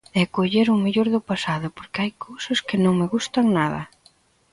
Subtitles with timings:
[0.19, 3.81] E coller o mellor do pasado, porque hai cousas que non me gustan nada.